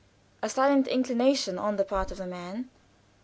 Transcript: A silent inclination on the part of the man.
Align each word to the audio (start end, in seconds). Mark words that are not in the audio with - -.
A 0.41 0.49
silent 0.49 0.87
inclination 0.87 1.59
on 1.59 1.75
the 1.75 1.83
part 1.85 2.09
of 2.09 2.17
the 2.17 2.25
man. 2.25 2.71